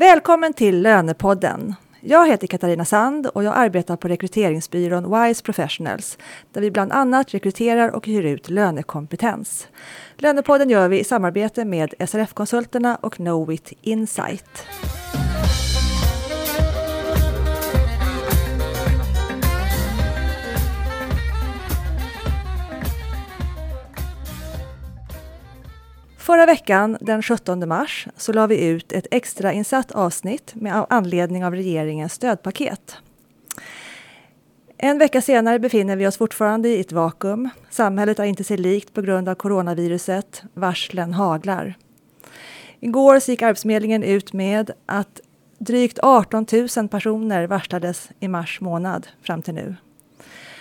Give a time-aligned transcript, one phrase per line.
[0.00, 1.74] Välkommen till Lönepodden.
[2.00, 6.18] Jag heter Katarina Sand och jag arbetar på rekryteringsbyrån Wise Professionals
[6.52, 9.68] där vi bland annat rekryterar och hyr ut lönekompetens.
[10.16, 14.66] Lönepodden gör vi i samarbete med SRF-konsulterna och Knowit Insight.
[26.20, 31.54] Förra veckan, den 17 mars, så la vi ut ett extrainsatt avsnitt med anledning av
[31.54, 32.96] regeringens stödpaket.
[34.76, 37.48] En vecka senare befinner vi oss fortfarande i ett vakuum.
[37.70, 40.42] Samhället är inte sig likt på grund av coronaviruset.
[40.54, 41.74] Varslen haglar.
[42.80, 45.20] Igår gick Arbetsförmedlingen ut med att
[45.58, 46.46] drygt 18
[46.76, 49.76] 000 personer varslades i mars månad fram till nu.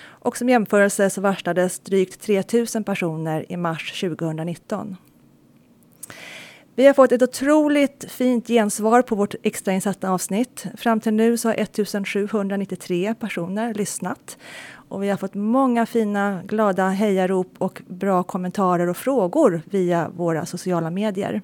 [0.01, 2.43] Och som jämförelse så varslades drygt 3
[2.75, 4.97] 000 personer i mars 2019.
[6.79, 10.65] Vi har fått ett otroligt fint gensvar på vårt extrainsatta avsnitt.
[10.77, 14.37] Fram till nu så har 1793 personer lyssnat.
[14.71, 20.45] Och vi har fått många fina, glada hejarop och bra kommentarer och frågor via våra
[20.45, 21.41] sociala medier.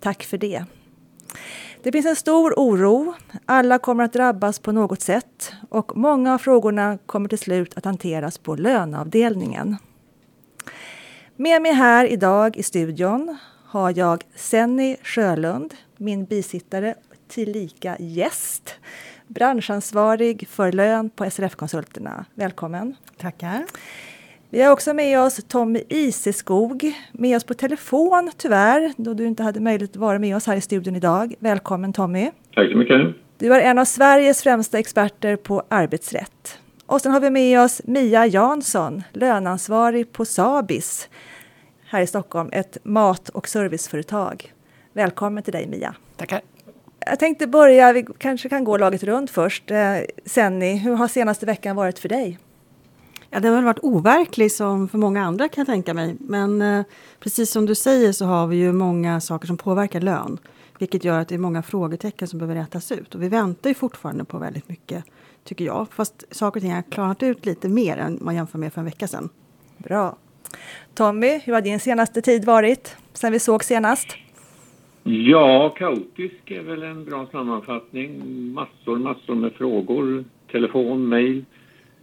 [0.00, 0.64] Tack för det.
[1.82, 3.14] Det finns en stor oro.
[3.46, 7.84] Alla kommer att drabbas på något sätt och många av frågorna kommer till slut att
[7.84, 9.76] hanteras på löneavdelningen.
[11.36, 13.38] Med mig här idag i studion
[13.74, 16.94] har jag Senny Sjölund, min bisittare
[17.28, 18.74] tillika gäst,
[19.26, 22.24] branschansvarig för lön på SRF-konsulterna.
[22.34, 22.96] Välkommen!
[23.16, 23.64] Tackar!
[24.50, 29.42] Vi har också med oss Tommy Iseskog, med oss på telefon tyvärr, då du inte
[29.42, 31.34] hade möjlighet att vara med oss här i studion idag.
[31.38, 32.30] Välkommen Tommy!
[32.54, 33.16] Tack så mycket!
[33.38, 36.58] Du är en av Sveriges främsta experter på arbetsrätt.
[36.86, 41.08] Och sen har vi med oss Mia Jansson, lönansvarig på Sabis
[41.94, 44.52] här i Stockholm, ett mat och serviceföretag.
[44.92, 45.94] Välkommen till dig Mia.
[46.16, 46.40] Tackar.
[47.06, 49.70] Jag tänkte börja, vi kanske kan gå laget runt först.
[49.70, 52.38] Eh, Senni, hur har senaste veckan varit för dig?
[53.30, 56.16] Ja, den har varit overklig som för många andra kan jag tänka mig.
[56.20, 56.84] Men eh,
[57.20, 60.38] precis som du säger så har vi ju många saker som påverkar lön.
[60.78, 63.14] Vilket gör att det är många frågetecken som behöver rätas ut.
[63.14, 65.04] Och vi väntar ju fortfarande på väldigt mycket,
[65.44, 65.86] tycker jag.
[65.90, 68.84] Fast saker och ting har klarnat ut lite mer än man jämför med för en
[68.84, 69.28] vecka sedan.
[69.78, 70.16] Bra.
[70.94, 74.16] Tommy, hur har din senaste tid varit sen vi såg senast?
[75.02, 78.22] Ja, kaotisk är väl en bra sammanfattning.
[78.54, 81.44] Massor, massor med frågor, telefon, mejl.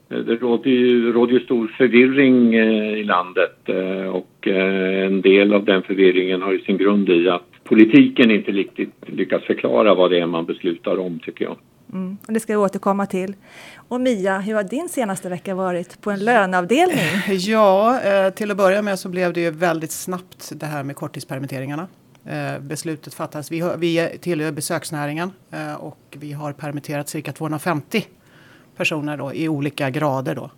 [0.09, 5.21] Eh, det råder ju, råder ju stor förvirring eh, i landet eh, och eh, en
[5.21, 9.93] del av den förvirringen har ju sin grund i att politiken inte riktigt lyckas förklara
[9.93, 11.57] vad det är man beslutar om, tycker jag.
[11.91, 13.35] Mm, och det ska vi återkomma till.
[13.75, 17.05] Och Mia, hur har din senaste vecka varit på en löneavdelning?
[17.27, 20.95] Ja, eh, till att börja med så blev det ju väldigt snabbt det här med
[20.95, 21.87] korttidspermitteringarna.
[22.25, 23.51] Eh, beslutet fattades.
[23.51, 28.05] Vi, vi tillhör besöksnäringen eh, och vi har permitterat cirka 250
[28.77, 30.35] personer då, i olika grader.
[30.35, 30.51] Då.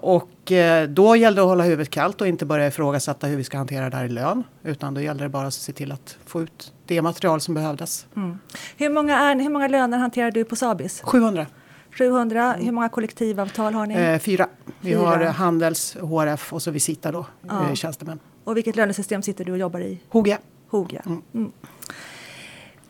[0.00, 0.52] Och
[0.88, 3.90] då gällde det att hålla huvudet kallt och inte börja ifrågasätta hur vi ska hantera
[3.90, 4.44] det här i lön.
[4.62, 8.06] Utan då gällde det bara att se till att få ut det material som behövdes.
[8.16, 8.38] Mm.
[8.76, 11.00] Hur, många är, hur många löner hanterar du på Sabis?
[11.04, 11.46] 700.
[11.98, 12.56] 700.
[12.58, 13.94] Hur många kollektivavtal har ni?
[13.94, 14.48] Eh, fyra.
[14.80, 15.00] Vi fyra.
[15.00, 17.68] har Handels, HRF och så Visita då, ja.
[17.68, 18.18] eh, tjänstemän.
[18.44, 19.98] Och vilket lönesystem sitter du och jobbar i?
[20.08, 20.38] Hogia.
[20.68, 21.02] Hogia.
[21.06, 21.22] Mm.
[21.34, 21.52] Mm.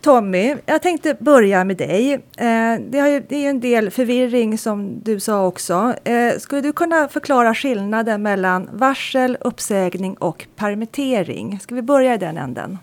[0.00, 2.12] Tommy, jag tänkte börja med dig.
[2.14, 5.74] Eh, det, är ju en del förvirring som du sa också.
[6.04, 11.58] Eh, skulle du kunna förklara skillnaden mellan varsel, uppsägning och permittering?
[11.58, 12.78] Ska vi börja i den änden?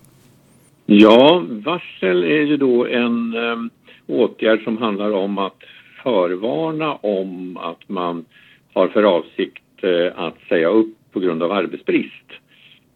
[0.86, 3.58] Ja, varsel är ju då en eh,
[4.08, 5.60] åtgärd som handlar om att
[6.04, 8.26] förvarna om att man
[8.74, 9.62] har för avsikt
[10.16, 12.32] att säga upp på grund av arbetsbrist.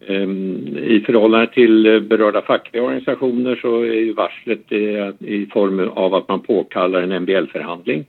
[0.07, 5.89] Ehm, I förhållande till eh, berörda fackliga organisationer så är ju varslet eh, i, form
[5.89, 8.05] av att man påkallar en MBL-förhandling.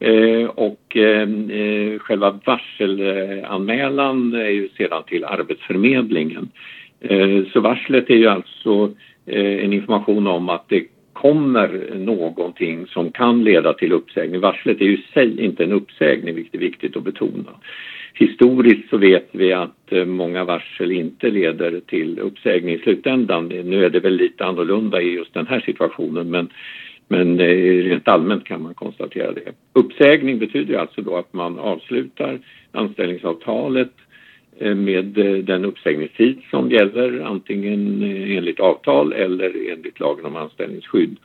[0.00, 6.48] Ehm, och ehm, eh, själva varselanmälan är ju sedan till Arbetsförmedlingen.
[7.52, 8.90] Så varslet är ju alltså
[9.26, 14.40] en information om att det kommer någonting som kan leda till uppsägning.
[14.40, 17.50] Varslet är ju i sig inte en uppsägning, vilket är viktigt att betona.
[18.20, 23.48] Historiskt så vet vi att eh, många varsel inte leder till uppsägning i slutändan.
[23.48, 26.48] Nu är det väl lite annorlunda i just den här situationen men,
[27.08, 29.52] men eh, rent allmänt kan man konstatera det.
[29.72, 32.38] Uppsägning betyder alltså då att man avslutar
[32.72, 33.92] anställningsavtalet
[34.58, 35.04] eh, med
[35.44, 38.02] den uppsägningstid som gäller antingen
[38.36, 41.16] enligt avtal eller enligt lagen om anställningsskydd.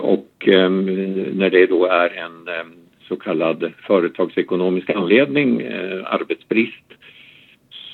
[0.00, 0.84] Och ehm,
[1.32, 6.94] när det då är en ehm, så kallad företagsekonomisk anledning, eh, arbetsbrist,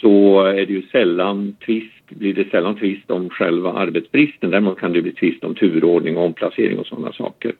[0.01, 4.51] så är det ju sällan tvist blir det sällan tvist om själva arbetsbristen.
[4.51, 7.53] Däremot kan det bli tvist om turordning, omplacering och sådana saker.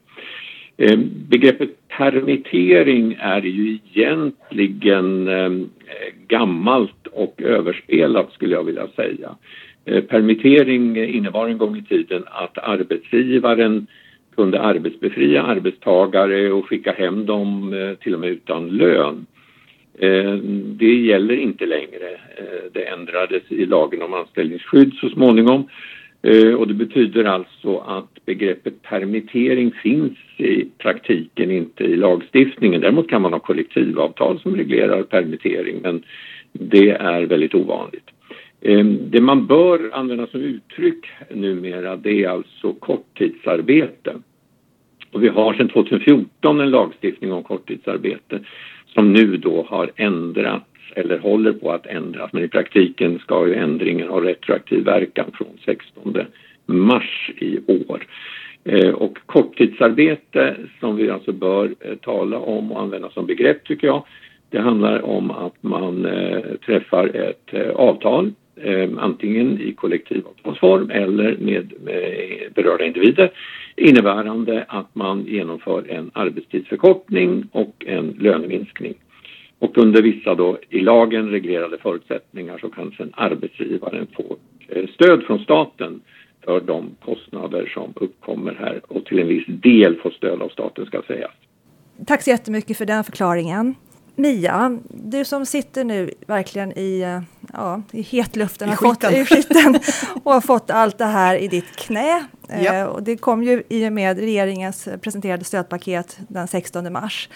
[0.77, 5.51] Eh, begreppet permittering är ju egentligen eh,
[6.29, 9.37] gammalt och överspelat skulle jag vilja säga.
[9.85, 13.87] Eh, permittering innebar en gång i tiden att arbetsgivaren
[14.37, 19.27] kunde arbetsbefria arbetstagare och skicka hem dem eh, till och med utan lön.
[19.99, 20.35] Eh,
[20.65, 22.09] det gäller inte längre.
[22.37, 25.69] Eh, det ändrades i lagen om anställningsskydd så småningom
[26.59, 32.81] och det betyder alltså att begreppet permittering finns i praktiken inte i lagstiftningen.
[32.81, 36.03] Däremot kan man ha kollektivavtal som reglerar permittering men
[36.53, 38.12] det är väldigt ovanligt.
[38.65, 44.15] Ehm, det man bör använda som uttryck numera det är alltså korttidsarbete.
[45.13, 48.41] Och vi har sedan 2014 en lagstiftning om korttidsarbete
[48.95, 50.67] som nu då har ändrats
[50.97, 52.33] eller håller på att ändras.
[52.33, 56.17] Men i praktiken ska ju ändringen ha retroaktiv verkan från 16
[56.67, 58.07] mars i år.
[58.65, 63.87] Ehm, och korttidsarbete som vi alltså bör eh, tala om och använda som begrepp tycker
[63.87, 64.05] jag.
[64.51, 68.33] Det handlar om att man eh, träffar ett eh, avtal
[68.65, 71.73] Eh, antingen i kollektivavtalsform eller med,
[72.55, 73.31] berörda individer
[73.77, 78.95] innebärande att man genomför en arbetstidsförkortning och en löneminskning.
[79.59, 84.37] Och under vissa då i lagen reglerade förutsättningar så kan sen arbetsgivaren få
[84.69, 86.01] eh, stöd från staten
[86.45, 90.87] för de kostnader som uppkommer här och till en viss del få stöd av staten
[90.87, 91.33] ska sägas.
[92.07, 93.75] Tack så jättemycket för den förklaringen.
[94.17, 97.21] Mia, du som sitter nu verkligen i, eh,
[97.53, 99.79] ja, i hetluften I, fått, i skiten
[100.23, 102.25] och har fått allt det här i ditt knä.
[102.49, 102.75] Ja.
[102.75, 107.29] Eh, och det kom ju i och med regeringens presenterade stödpaket den 16 mars.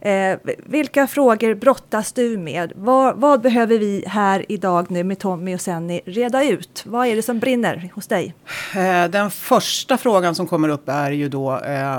[0.00, 2.72] Eh, vilka frågor brottas du med?
[2.76, 6.82] Vad, vad, behöver vi här idag nu med Tommy och Senny reda ut?
[6.86, 8.34] Vad är det som brinner hos dig?
[8.76, 11.98] Eh, den första frågan som kommer upp är ju då eh,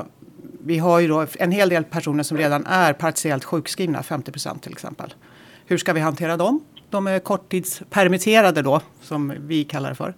[0.67, 4.63] vi har ju då en hel del personer som redan är partiellt sjukskrivna, 50 procent
[4.63, 5.13] till exempel.
[5.65, 6.61] Hur ska vi hantera dem?
[6.89, 10.13] De är korttidspermitterade då, som vi kallar det för.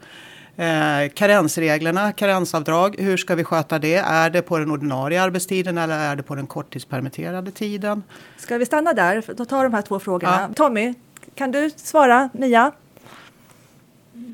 [0.58, 3.96] Eh, karensreglerna, karensavdrag, hur ska vi sköta det?
[3.96, 8.04] Är det på den ordinarie arbetstiden eller är det på den korttidspermitterade tiden?
[8.38, 9.24] Ska vi stanna där?
[9.38, 10.40] Då tar de här två frågorna.
[10.42, 10.54] Ja.
[10.56, 10.94] Tommy,
[11.36, 12.30] kan du svara?
[12.34, 12.72] Mia?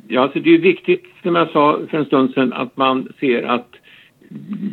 [0.07, 3.43] Ja, alltså det är viktigt, som jag sa för en stund sedan, att man ser
[3.43, 3.67] att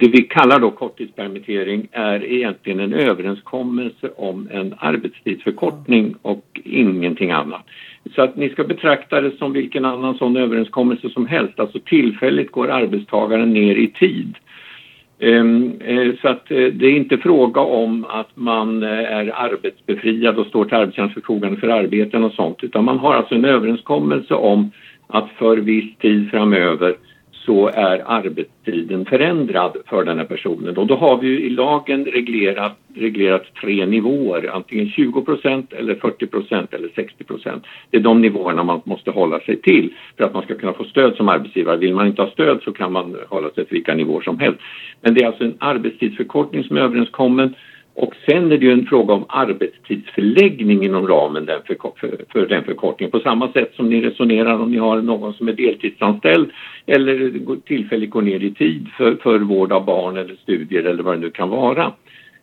[0.00, 7.66] det vi kallar då korttidspermittering är egentligen en överenskommelse om en arbetstidsförkortning och ingenting annat.
[8.14, 11.60] Så att ni ska betrakta det som vilken annan sån överenskommelse som helst.
[11.60, 14.34] Alltså tillfälligt går arbetstagaren ner i tid.
[15.18, 20.38] Ehm, eh, så att eh, det är inte fråga om att man eh, är arbetsbefriad
[20.38, 24.34] och står till arbetsgivarens förfogande för arbeten och sånt utan man har alltså en överenskommelse
[24.34, 24.70] om
[25.06, 26.94] att för viss tid framöver
[27.44, 30.76] så är arbetstiden förändrad för den här personen.
[30.76, 35.24] Och då har vi ju i lagen reglerat, reglerat tre nivåer, antingen 20
[35.70, 37.60] eller 40% eller 60%
[37.90, 40.84] Det är de nivåerna man måste hålla sig till för att man ska kunna få
[40.84, 41.76] stöd som arbetsgivare.
[41.76, 44.60] Vill man inte ha stöd så kan man hålla sig till vilka nivåer som helst.
[45.00, 47.54] Men det är alltså en arbetstidsförkortning som är överenskommen
[47.94, 52.46] och sen är det ju en fråga om arbetstidsförläggning inom ramen den för, för, för,
[52.46, 53.10] den förkortningen.
[53.10, 56.50] På samma sätt som ni resonerar om ni har någon som är deltidsanställd
[56.86, 57.32] eller
[57.66, 61.20] tillfälligt går ner i tid för, för vård av barn eller studier eller vad det
[61.20, 61.92] nu kan vara.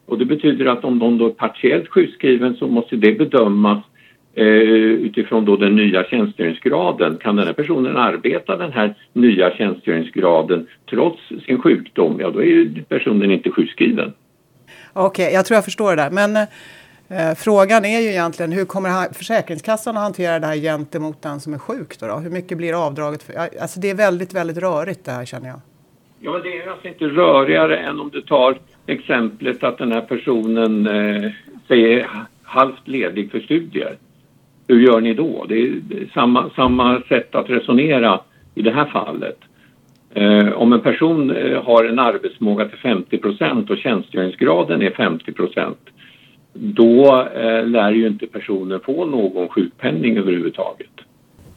[0.06, 3.84] Och det betyder att om någon då är partiellt sjukskriven så måste det bedömas
[4.36, 7.18] eh, utifrån då den nya tjänstgöringsgraden.
[7.18, 12.18] Kan den här personen arbeta den här nya tjänstgöringsgraden trots sin sjukdom?
[12.20, 14.13] Ja, då är ju personen inte sjukskriven.
[14.93, 16.10] Okej, okay, jag tror jag förstår det där.
[16.10, 16.36] Men
[17.10, 21.53] eh, frågan är ju egentligen hur kommer Försäkringskassan att hantera det här gentemot den som
[21.53, 22.00] är sjuk?
[22.00, 22.15] Då, då?
[22.15, 23.24] Hur mycket blir avdraget?
[23.24, 25.60] För, alltså det är väldigt, väldigt rörigt det här känner jag.
[26.19, 30.01] Ja, men det är alltså inte rörigare än om du tar exemplet att den här
[30.01, 31.31] personen eh,
[31.67, 32.10] säger
[32.43, 33.98] halvt ledig för studier.
[34.67, 35.46] Hur gör ni då?
[35.50, 35.81] Det är
[36.13, 38.22] samma, samma sätt att resonera
[38.55, 39.38] i det här fallet.
[40.13, 45.75] Eh, om en person eh, har en arbetsmåga till 50% och tjänstgöringsgraden är 50%
[46.54, 50.92] då eh, lär ju inte personen få någon sjukpenning överhuvudtaget.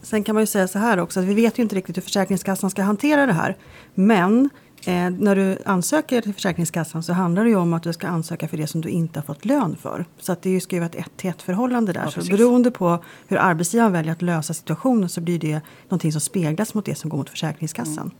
[0.01, 2.01] Sen kan man ju säga så här också att vi vet ju inte riktigt hur
[2.01, 3.55] Försäkringskassan ska hantera det här.
[3.93, 4.49] Men
[4.87, 8.47] eh, när du ansöker till Försäkringskassan så handlar det ju om att du ska ansöka
[8.47, 10.05] för det som du inte har fått lön för.
[10.17, 12.01] Så att det är ju vara ett ett till ett förhållande där.
[12.15, 16.21] Ja, så beroende på hur arbetsgivaren väljer att lösa situationen så blir det någonting som
[16.21, 18.03] speglas mot det som går mot Försäkringskassan.
[18.03, 18.15] Mm.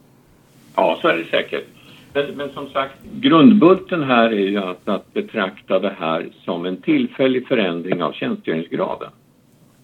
[0.75, 1.65] Ja, så är det säkert.
[2.13, 6.77] Men, men, som sagt, grundbulten här är ju att, att betrakta det här som en
[6.77, 9.10] tillfällig förändring av tjänstgöringsgraden.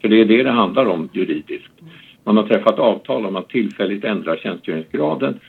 [0.02, 1.72] För det är det det handlar om juridiskt.
[2.24, 5.40] Man har träffat avtal om att tillfälligt ändra tjänstgöringsgraden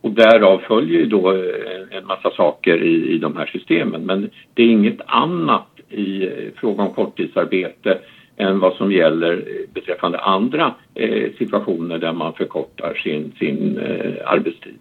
[0.00, 4.06] och därav följer ju då eh, en massa saker i, i de här systemen.
[4.06, 7.98] Men det är inget annat i eh, fråga om korttidsarbete
[8.38, 14.78] än vad som gäller beträffande andra eh, situationer där man förkortar sin, sin eh, arbetstid.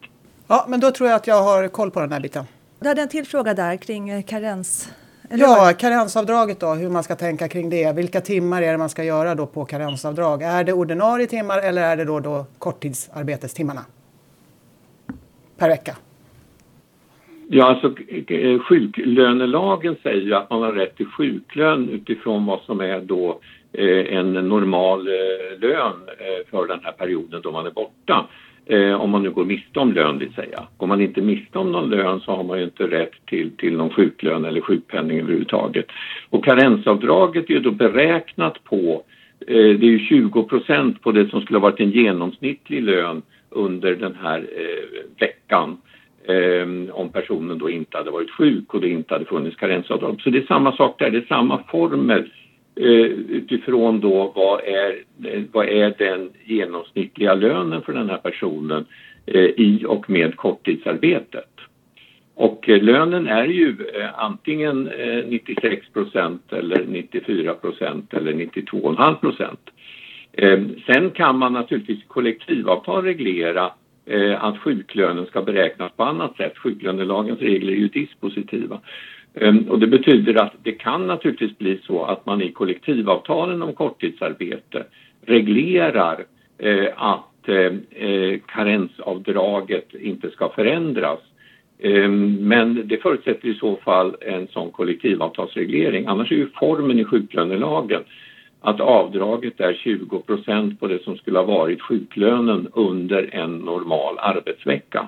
[0.47, 2.43] Ja, men då tror jag att jag har koll på den här biten.
[2.79, 4.91] Du hade en till fråga där kring eh, karens.
[5.29, 7.95] Ja, karensavdraget då, hur man ska tänka kring det.
[7.95, 10.41] Vilka timmar är det man ska göra då på karensavdrag?
[10.41, 13.81] Är det ordinarie timmar eller är det då, då korttidsarbetestimmarna?
[15.57, 15.95] Per vecka?
[17.49, 17.95] Ja, alltså
[18.59, 23.39] sjuklönelagen säger ju att man har rätt till sjuklön utifrån vad som är då
[23.73, 28.25] eh, en normal eh, lön eh, för den här perioden då man är borta.
[28.99, 30.63] Om man nu går miste om lön vill säga.
[30.77, 33.77] Går man inte miste om någon lön så har man ju inte rätt till, till
[33.77, 35.85] någon sjuklön eller sjukpenning överhuvudtaget.
[36.29, 39.03] Och karensavdraget är ju då beräknat på,
[39.39, 43.95] det är ju 20 procent på det som skulle ha varit en genomsnittlig lön under
[43.95, 44.47] den här
[45.19, 45.77] veckan.
[46.27, 50.21] Eh, om personen då inte hade varit sjuk och det inte hade funnits karensavdrag.
[50.21, 52.29] Så det är samma sak där, det är samma formel
[52.79, 58.85] Eh, utifrån då vad är, eh, vad är den genomsnittliga lönen för den här personen
[59.25, 61.49] eh, i och med korttidsarbetet.
[62.35, 64.83] Och eh, lönen är ju eh, antingen
[65.27, 69.69] 96 procent eller 94 procent eller 92,5 procent.
[70.33, 73.71] Ehm, sen kan man naturligtvis kollektivavtal reglera
[74.09, 76.57] Eh, att sjuklönen ska beräknas på annat sätt.
[76.57, 78.79] Sjuklönelagens regler är ju dispositiva.
[79.33, 83.73] Ehm, och det betyder att det kan naturligtvis bli så att man i kollektivavtalen om
[83.73, 84.83] korttidsarbete
[85.25, 86.25] reglerar
[86.57, 91.19] eh, att eh, eh karensavdraget inte ska förändras.
[91.79, 96.05] Ehm, men det förutsätter i så fall en sån kollektivavtalsreglering.
[96.07, 98.03] Annars är ju formen i sjuklönelagen
[98.61, 104.19] att avdraget är 20 procent på det som skulle ha varit sjuklönen under en normal
[104.19, 105.07] arbetsvecka.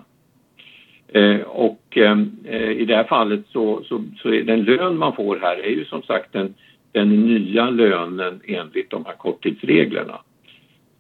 [1.14, 5.40] Eh, och eh, i det här fallet så, så, så, är den lön man får
[5.40, 6.54] här är ju som sagt den,
[6.92, 10.22] den nya lönen enligt de här korttidsreglerna.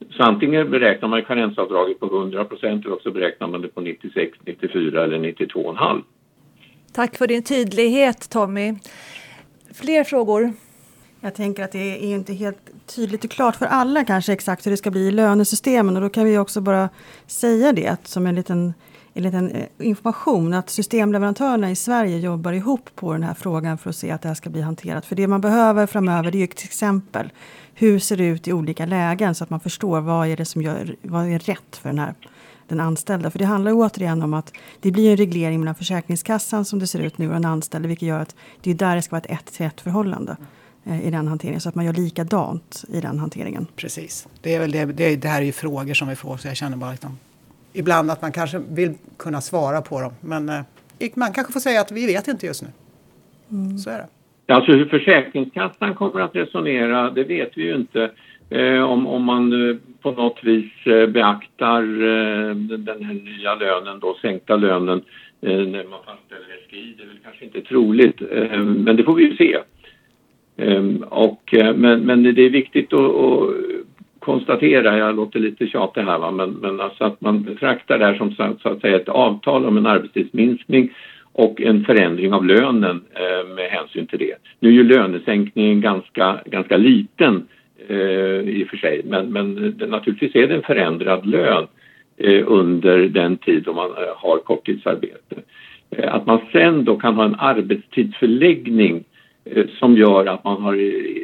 [0.10, 5.03] Så antingen beräknar man karensavdraget på 100 eller också beräknar man det på 96, 94
[5.03, 6.01] eller 92,5.
[6.94, 8.74] Tack för din tydlighet Tommy.
[9.74, 10.53] Fler frågor?
[11.22, 14.72] Jag tänker att det är inte helt tydligt och klart för alla kanske exakt hur
[14.72, 16.90] det ska bli i lönesystemen och då kan vi också bara
[17.28, 18.74] säga det som en liten
[19.14, 23.90] en liten eh, information att systemleverantörerna i Sverige jobbar ihop på den här frågan för
[23.90, 25.06] att se att det här ska bli hanterat.
[25.06, 27.32] För det man behöver framöver det är ju till exempel
[27.74, 30.62] hur ser det ut i olika lägen så att man förstår vad är det som
[30.62, 32.14] gör, vad är rätt för den här
[32.68, 33.32] den anställda.
[33.32, 37.00] För det handlar återigen om att det blir en reglering mellan Försäkringskassan som det ser
[37.00, 39.40] ut nu och den anställde vilket gör att det är där det ska vara ett
[39.40, 40.38] ett till ett förhållande
[40.83, 43.67] i den hanteringen så att man gör likadant i den hanteringen.
[43.75, 44.27] Precis.
[44.41, 46.57] Det, är väl det, det, det här är ju frågor som vi får så jag
[46.57, 47.17] känner bara liksom,
[47.74, 50.13] ibland att man kanske vill kunna svara på dem.
[50.21, 50.62] Men eh,
[51.15, 52.69] man kanske får säga att vi vet inte just nu.
[53.51, 53.77] Mm.
[53.77, 54.07] Så är det.
[54.53, 58.12] Alltså hur Försäkringskassan kommer att resonera, det vet vi ju inte.
[58.50, 64.00] Eh, om, om man eh, på något vis eh, beaktar eh, den här nya lönen,
[64.00, 65.01] då sänkta lönen,
[65.41, 66.95] eh, när man fastställer SGI.
[66.98, 68.21] Det är väl kanske inte troligt,
[68.86, 69.57] men det får vi ju se.
[70.62, 73.50] Ehm, och, eh, men, men det är viktigt att, att
[74.20, 76.32] konstatera, jag låter lite tjatig här, va?
[76.32, 79.78] men, men alltså att man betraktar det här som så, att säga ett avtal om
[79.78, 80.89] en arbetstidsminskning
[81.34, 84.36] och en förändring av lönen eh, med hänsyn till det.
[84.60, 87.48] Nu är ju lönesänkningen ganska, ganska liten
[87.88, 91.68] eh, i och för sig men, men det, naturligtvis är det en förändrad lön
[92.18, 95.36] eh, under den tid då man eh, har korttidsarbete.
[95.89, 99.04] Eh, att man sen då kan ha en arbetstidsförläggning
[99.56, 100.77] Eh, som gör att man har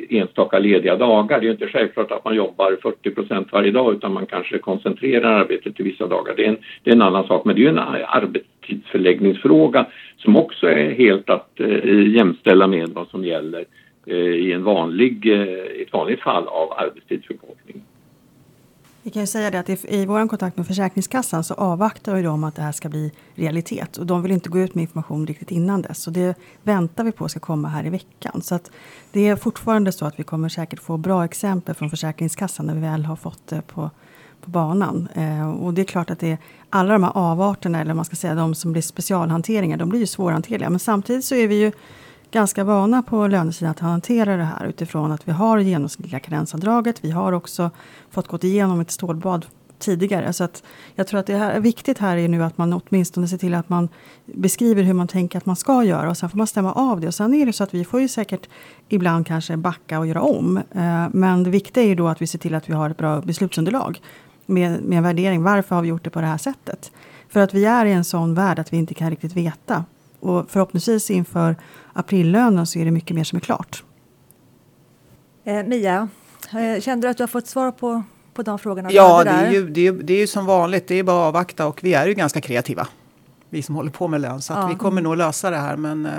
[0.10, 1.42] enstaka lediga dagar.
[1.42, 5.76] Det är inte självklart att man jobbar 40% varje dag utan man kanske koncentrerar arbetet
[5.76, 6.34] till vissa dagar.
[6.38, 9.86] Det är en, det är en annan sak men det är en arbetstidsförläggningsfråga
[10.18, 13.66] som också är helt att eh, jämställa med vad som gäller
[14.06, 17.82] eh, i en vanlig, eh, ett vanligt fall av arbetstidsförkortning.
[19.06, 22.44] Vi kan ju säga det att i vår kontakt med Försäkringskassan så avvaktar ju de
[22.44, 23.98] att det här ska bli realitet.
[23.98, 26.02] Och de vill inte gå ut med information riktigt innan dess.
[26.02, 28.42] Så det väntar vi på ska komma här i veckan.
[28.42, 28.72] Så att
[29.12, 32.82] det är fortfarande så att vi kommer säkert få bra exempel från Försäkringskassan när vi
[32.82, 33.90] väl har fått det på,
[34.42, 35.08] på banan.
[35.14, 36.38] Eh, och det är klart att det är
[36.70, 40.08] alla de här avarterna, eller man ska säga de som blir specialhanteringar, de blir ju
[40.08, 40.70] svårhanterliga.
[40.70, 41.72] Men samtidigt så är vi ju
[42.36, 47.04] ganska vana på lönesidan att hantera det här utifrån att vi har genomsnittliga karensavdraget.
[47.04, 47.72] Vi har också
[48.10, 49.46] fått gått igenom ett stålbad
[49.80, 50.34] tidigare.
[50.34, 50.64] Så att
[50.96, 53.70] jag tror att det är viktigt här är nu att man åtminstone ser till att
[53.70, 53.90] man
[54.26, 57.08] beskriver hur man tänker att man ska göra och sen får man stämma av det.
[57.08, 58.50] Och sen är det så att vi får ju säkert
[58.90, 60.58] ibland kanske backa och göra om.
[60.58, 62.98] Eh, men det viktiga är ju då att vi ser till att vi har ett
[62.98, 64.02] bra beslutsunderlag
[64.46, 65.44] med, med en värdering.
[65.44, 66.92] Varför har vi gjort det på det här sättet?
[67.30, 69.86] För att vi är i en sån värld att vi inte kan riktigt veta.
[70.26, 71.56] Och förhoppningsvis inför
[71.94, 73.84] aprillönen så är det mycket mer som är klart.
[75.44, 76.10] Eh, Mia,
[76.52, 78.04] eh, kände du att du har fått svar på,
[78.34, 78.92] på de frågorna?
[78.92, 80.88] Ja, det är, ju, det, är, det är ju som vanligt.
[80.88, 82.88] Det är bara att avvakta och vi är ju ganska kreativa.
[83.50, 84.42] Vi som håller på med lön.
[84.42, 84.68] Så ja.
[84.68, 85.78] vi kommer nog lösa det här.
[85.78, 86.12] Men eh,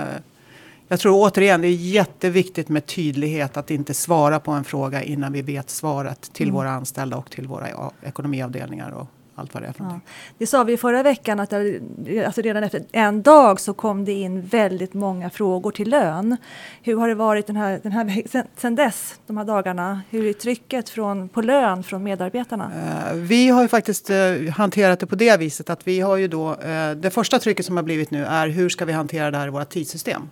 [0.87, 3.57] jag tror återigen det är jätteviktigt med tydlighet.
[3.57, 6.55] Att inte svara på en fråga innan vi vet svaret till mm.
[6.55, 9.07] våra anställda och till våra ja, ekonomiavdelningar och
[9.39, 9.99] allt vad det är för ja.
[10.37, 14.11] Det sa vi förra veckan att det, alltså redan efter en dag så kom det
[14.11, 16.37] in väldigt många frågor till lön.
[16.81, 20.01] Hur har det varit den här, den här, sen, sen dess, de här dagarna?
[20.09, 22.71] Hur är trycket från, på lön från medarbetarna?
[23.13, 26.27] Uh, vi har ju faktiskt uh, hanterat det på det viset att vi har ju
[26.27, 29.37] då, uh, det första trycket som har blivit nu är hur ska vi hantera det
[29.37, 30.29] här i våra tidssystem?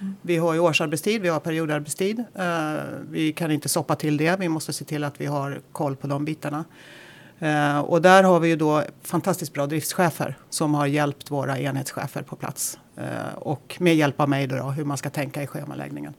[0.00, 0.16] Mm.
[0.22, 2.24] Vi har ju årsarbetstid, vi har periodarbetstid.
[3.10, 4.36] vi kan inte soppa till det.
[4.40, 6.64] Vi måste se till att vi har koll på de bitarna.
[7.38, 12.22] Eh, och där har vi ju då fantastiskt bra driftschefer som har hjälpt våra enhetschefer
[12.22, 12.78] på plats.
[12.96, 16.14] Eh, och med hjälp av mig då, då, hur man ska tänka i schemaläggningen.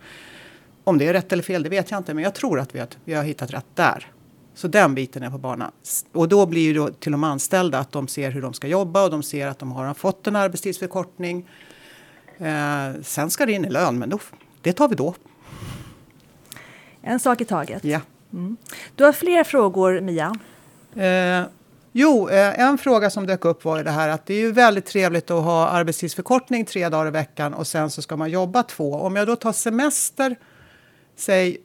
[0.83, 2.79] Om det är rätt eller fel, det vet jag inte, men jag tror att vi
[2.79, 4.11] har, vi har hittat rätt där.
[4.55, 5.71] Så den biten är på banan.
[6.11, 9.11] Och då blir det till de anställda att de ser hur de ska jobba och
[9.11, 11.49] de ser att de har fått en arbetstidsförkortning.
[12.37, 14.19] Eh, sen ska det in i lön, men då,
[14.61, 15.15] det tar vi då.
[17.01, 17.83] En sak i taget.
[17.83, 17.99] Ja.
[18.33, 18.57] Mm.
[18.95, 20.35] Du har fler frågor, Mia.
[20.97, 21.45] Eh,
[21.91, 24.51] jo, eh, en fråga som dök upp var ju det här att det är ju
[24.51, 28.63] väldigt trevligt att ha arbetstidsförkortning tre dagar i veckan och sen så ska man jobba
[28.63, 28.93] två.
[28.93, 30.35] Om jag då tar semester,
[31.15, 31.57] säg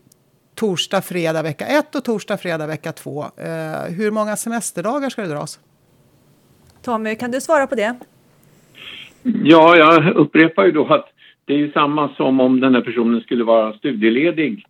[0.54, 3.22] torsdag, fredag vecka ett och torsdag, fredag vecka två.
[3.22, 5.60] Eh, hur många semesterdagar ska det dras?
[6.82, 7.94] Tommy, kan du svara på det?
[9.22, 11.08] Ja, jag upprepar ju då att
[11.44, 14.66] det är ju samma som om den här personen skulle vara studieledig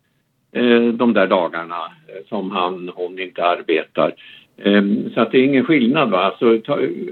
[0.52, 1.76] eh, de där dagarna
[2.08, 4.14] eh, som han, hon inte arbetar.
[4.56, 6.10] Ehm, så att det är ingen skillnad.
[6.10, 6.18] Va?
[6.18, 6.60] Alltså,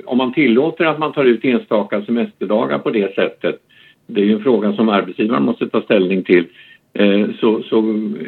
[0.05, 3.57] om man tillåter att man tar ut enstaka semesterdagar på det sättet,
[4.07, 6.47] det är ju en fråga som arbetsgivaren måste ta ställning till,
[6.93, 7.79] eh, så, så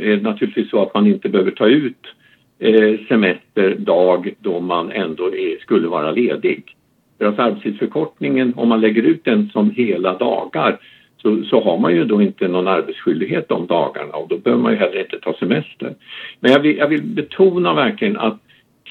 [0.01, 2.07] är det naturligtvis så att man inte behöver ta ut
[2.59, 6.63] eh, semesterdag då man ändå är, skulle vara ledig.
[7.19, 10.79] För att arbetstidsförkortningen, om man lägger ut den som hela dagar,
[11.23, 14.73] så, så har man ju då inte någon arbetsskyldighet de dagarna och då behöver man
[14.73, 15.95] ju heller inte ta semester.
[16.41, 18.39] Men jag vill, jag vill betona verkligen att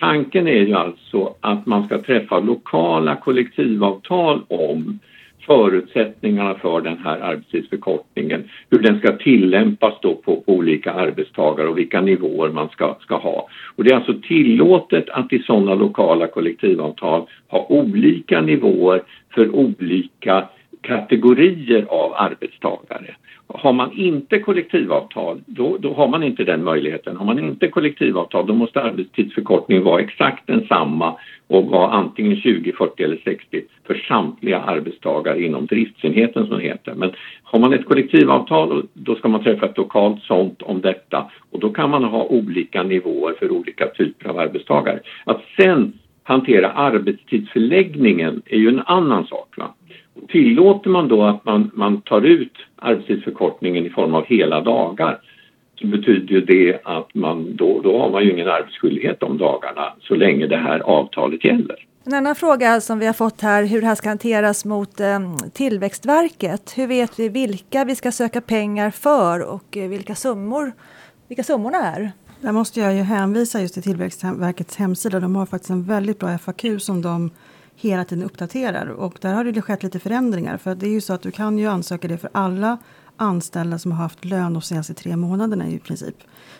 [0.02, 5.00] Tanken är ju alltså att man ska träffa lokala kollektivavtal om
[5.46, 12.02] förutsättningarna för den här arbetstidsförkortningen, hur den ska tillämpas då på olika arbetstagare och vilka
[12.02, 13.48] nivåer man ska, ska ha.
[13.76, 19.02] Och det är alltså tillåtet att i sådana lokala kollektivavtal ha olika nivåer
[19.36, 20.48] för olika
[20.82, 23.15] kategorier av arbetstagare.
[23.48, 27.17] Har man inte kollektivavtal, då, då, har man inte den möjligheten.
[27.17, 31.15] Har man inte kollektivavtal, då måste arbetstidsförkortningen vara exakt densamma
[31.48, 36.94] och vara antingen 20, 40 eller 60 för samtliga arbetstagare inom driftsenheten som det heter.
[36.96, 37.12] Men
[37.44, 41.70] har man ett kollektivavtal, då ska man träffa ett lokalt sånt om detta och då
[41.70, 45.00] kan man ha olika nivåer för olika typer av arbetstagare.
[45.24, 49.58] Att sen hantera arbetstidsförläggningen är ju en annan sak.
[49.58, 49.74] Va?
[50.30, 55.19] Tillåter man då att man, man tar ut arbetstidsförkortningen i form av hela dagar
[55.82, 59.93] så betyder ju det att man då, då har man ju ingen arbetsskyldighet de dagarna
[60.02, 61.88] så länge det här avtalet gäller.
[62.06, 65.19] En annan fråga som vi har fått här, hur det här ska hanteras mot eh,
[65.54, 66.74] Tillväxtverket.
[66.78, 70.71] Hur vet vi vilka vi ska söka pengar för och eh, vilka summor
[71.32, 72.12] vilka summorna är?
[72.41, 75.19] Där måste jag ju hänvisa just till Tillväxtverkets hemsida.
[75.19, 77.30] De har faktiskt en väldigt bra FAQ som de
[77.82, 78.88] hela tiden uppdaterar.
[78.88, 80.58] Och där har det skett lite förändringar.
[80.58, 82.78] För det är ju så att du kan ju ansöka det för alla
[83.17, 86.15] anställda som har haft lön de senaste tre månaderna i princip.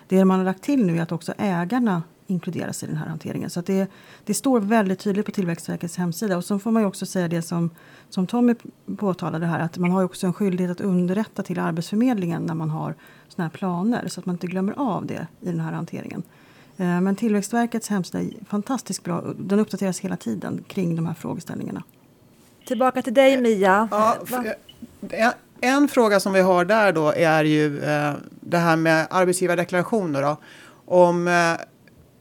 [0.08, 3.50] Det man har lagt till nu är att också ägarna inkluderas i den här hanteringen.
[3.50, 3.92] Så det,
[4.26, 6.38] det står väldigt tydligt på Tillväxtverkets hemsida.
[6.38, 7.70] Och så får man ju också säga det som,
[8.10, 8.56] som Tommy
[8.98, 12.96] påtalade här, att man har också en skyldighet att underrätta till Arbetsförmedlingen när man har
[13.28, 16.24] såna här planer, så att man inte glömmer av det i den här hanteringen.
[16.82, 19.24] Eh, men Tillväxtverkets hemsida är fantastiskt bra.
[19.38, 21.84] Den uppdateras hela tiden kring de här frågeställningarna.
[22.68, 23.90] Tillbaka till dig Mia.
[23.92, 30.22] Ja, en fråga som vi har där då är ju eh, det här med arbetsgivardeklarationer.
[30.22, 30.38] Då.
[30.86, 31.34] Om eh,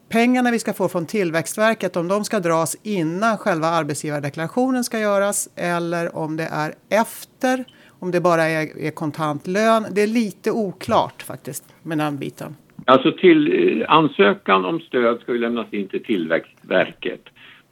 [0.09, 5.49] pengarna vi ska få från Tillväxtverket, om de ska dras innan själva arbetsgivardeklarationen ska göras
[5.55, 7.65] eller om det är efter,
[7.99, 9.87] om det bara är, är kontant lön.
[9.91, 12.55] Det är lite oklart faktiskt med den biten.
[12.91, 17.21] Alltså till, eh, ansökan om stöd ska ju lämnas in till Tillväxtverket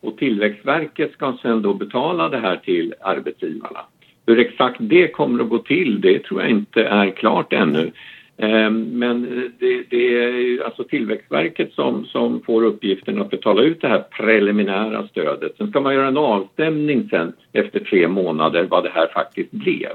[0.02, 3.80] och Tillväxtverket ska sen då betala det här till arbetsgivarna.
[4.26, 7.92] Hur exakt det kommer att gå till, det tror jag inte är klart ännu.
[8.38, 9.22] Ehm, men
[9.60, 15.08] det, det är alltså Tillväxtverket som, som får uppgiften att betala ut det här preliminära
[15.08, 15.58] stödet.
[15.58, 19.92] Sen ska man göra en avstämning sen efter tre månader vad det här faktiskt blev.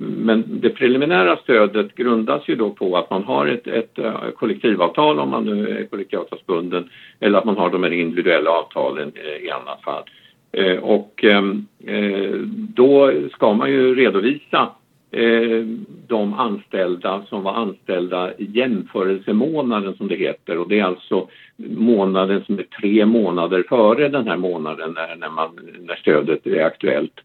[0.00, 5.18] Men det preliminära stödet grundas ju då på att man har ett, ett eh, kollektivavtal
[5.18, 9.50] om man nu är kollektivavtalsbunden eller att man har de här individuella avtalen eh, i
[9.50, 10.02] annat fall.
[10.52, 11.66] Eh, och ehm,
[12.74, 14.68] då ska man ju redovisa
[16.06, 22.44] de anställda som var anställda i jämförelsemånaden som det heter och det är alltså månaden
[22.44, 27.20] som är tre månader före den här månaden när, när, man, när stödet är aktuellt.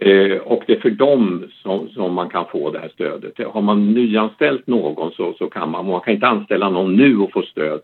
[0.00, 3.38] Eh, och det är för dem som, som, man kan få det här stödet.
[3.46, 7.32] Har man nyanställt någon så, så kan man, man kan inte anställa någon nu och
[7.32, 7.80] få stöd.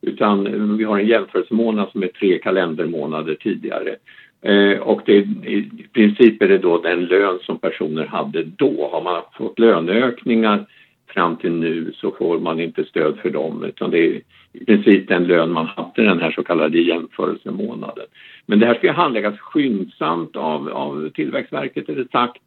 [0.00, 3.96] Utan eh, vi har en jämförelsemånad som är tre kalendermånader tidigare.
[4.42, 8.88] Eh, och det, i princip är det då den lön som personer hade då.
[8.92, 10.66] Har man fått löneökningar
[11.06, 14.20] fram till nu så får man inte stöd för dem utan det är
[14.52, 18.06] i princip den lön man hade den här så kallade jämförelsemånaden.
[18.46, 22.42] Men det här ska handläggas skyndsamt av, av Tillväxtverket är det sagt.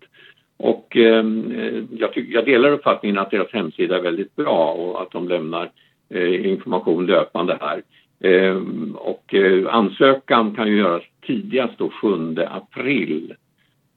[0.57, 5.01] Och ehm, eh, jag, tycker, jag delar uppfattningen att deras hemsida är väldigt bra och
[5.01, 5.71] att de lämnar
[6.09, 7.81] eh, information löpande här.
[8.19, 8.61] Eh,
[8.95, 12.07] och eh, ansökan kan ju göras tidigast då 7
[12.47, 13.33] april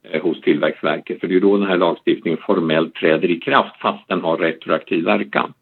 [0.02, 4.08] eh, hos Tillväxtverket för det är då den här lagstiftningen formellt träder i kraft fast
[4.08, 5.52] den har retroaktiv verkan.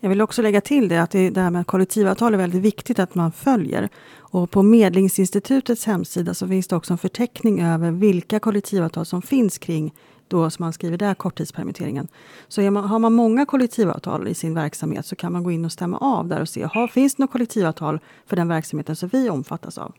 [0.00, 3.14] Jag vill också lägga till det att det, här med kollektivavtal är väldigt viktigt att
[3.14, 3.88] man följer.
[4.18, 9.58] Och på Medlingsinstitutets hemsida så finns det också en förteckning över vilka kollektivavtal som finns
[9.58, 9.92] kring
[10.28, 12.08] då som man skriver där korttidspermitteringen.
[12.48, 15.72] Så man, har man många kollektivavtal i sin verksamhet så kan man gå in och
[15.72, 19.30] stämma av där och se, har, finns det något kollektivavtal för den verksamheten som vi
[19.30, 19.92] omfattas av?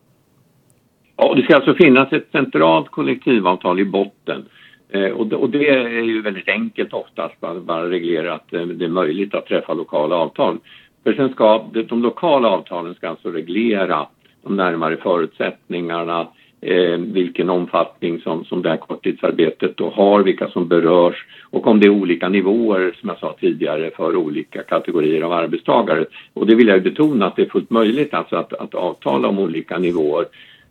[1.15, 4.45] Ja, det ska alltså finnas ett centralt kollektivavtal i botten
[4.89, 8.65] Eh, och, det, och, det, är ju väldigt enkelt oftast, bara, bara reglera att eh,
[8.65, 10.57] det är möjligt att träffa lokala avtal.
[11.03, 14.07] För sen ska de lokala avtalen ska alltså reglera
[14.43, 16.27] de närmare förutsättningarna,
[16.61, 21.79] eh, vilken omfattning som, som det här korttidsarbetet då har, vilka som berörs och om
[21.79, 26.05] det är olika nivåer som jag sa tidigare för olika kategorier av arbetstagare.
[26.33, 29.39] Och det vill jag betona att det är fullt möjligt alltså att, att avtala om
[29.39, 30.25] olika nivåer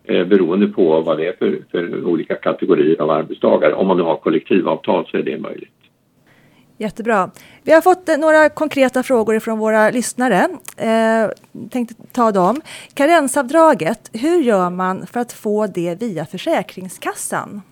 [0.07, 3.75] beroende på vad det är för, för olika kategorier av arbetstagare.
[3.75, 5.71] Om man nu har kollektivavtal så är det möjligt.
[6.79, 7.31] Jättebra.
[7.63, 10.49] Vi har fått eh, några konkreta frågor från våra lyssnare.
[10.77, 11.31] Eh,
[11.71, 12.61] tänkte ta dem.
[12.95, 17.63] Karensavdraget, hur gör man för att få det via Försäkringskassan?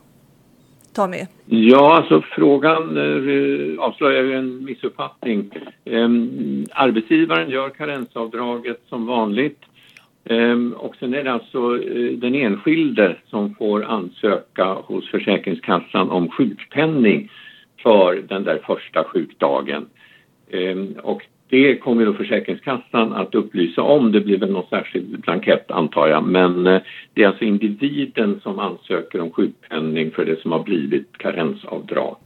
[0.94, 1.26] Tommy?
[1.46, 5.50] Ja, alltså frågan eh, avslöjar ju en missuppfattning.
[5.84, 6.08] Eh,
[6.72, 9.60] arbetsgivaren gör karensavdraget som vanligt
[10.24, 16.30] Ehm, och sen är det alltså eh, den enskilde som får ansöka hos Försäkringskassan om
[16.30, 17.30] sjukpenning
[17.82, 19.86] för den där första sjukdagen.
[20.50, 24.12] Ehm, och det kommer då Försäkringskassan att upplysa om.
[24.12, 26.24] Det blir väl någon särskild blankett antar jag.
[26.24, 26.80] Men eh,
[27.14, 32.16] det är alltså individen som ansöker om sjukpenning för det som har blivit karensavdrag.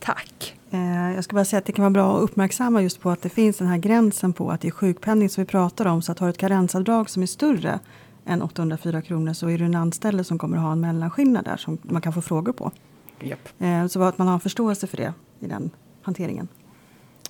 [0.00, 0.54] Tack.
[0.74, 3.22] Eh, jag ska bara säga att det kan vara bra att uppmärksamma just på att
[3.22, 6.02] det finns den här gränsen på att det är sjukpenning som vi pratar om.
[6.02, 7.80] Så att har du ett karensavdrag som är större
[8.26, 11.56] än 804 kronor så är det en anställd som kommer att ha en mellanskillnad där
[11.56, 12.72] som man kan få frågor på.
[13.20, 13.48] Yep.
[13.58, 15.70] Eh, så att man har en förståelse för det i den
[16.02, 16.48] hanteringen.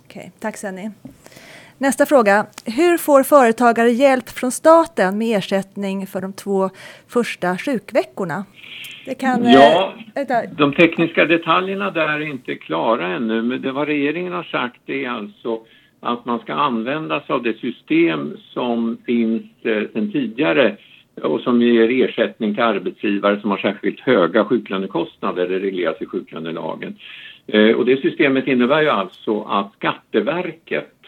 [0.04, 0.90] Okej, tack Senni.
[1.78, 2.46] Nästa fråga.
[2.66, 6.70] Hur får företagare hjälp från staten med ersättning för de två
[7.08, 8.44] första sjukveckorna?
[9.18, 14.32] Kan, ja, äh, de tekniska detaljerna där är inte klara ännu men det vad regeringen
[14.32, 15.60] har sagt är alltså
[16.00, 20.76] att man ska använda sig av det system som finns eh, sedan tidigare
[21.22, 26.98] och som ger ersättning till arbetsgivare som har särskilt höga sjuklönekostnader, det regleras i sjuklönelagen.
[27.46, 31.03] Eh, och det systemet innebär ju alltså att Skatteverket